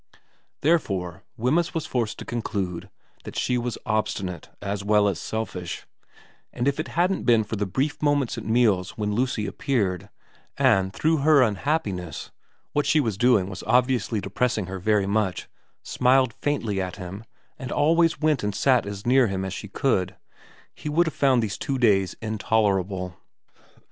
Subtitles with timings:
[0.61, 2.89] Therefore Wemyss was forced to conclude
[3.23, 5.85] that she was obstinate as well as selfish;
[6.51, 10.09] and if it hadn't been for the brief moments at meals when Lucy appeared,
[10.57, 12.31] and through her unhappiness
[12.73, 15.47] what she was doing was obviously depressing her very much
[15.83, 17.25] smiled faintly at 62 VERA v him
[17.59, 20.15] and always went and sat as near him as she could,
[20.73, 23.17] he would have found these two days intolerable.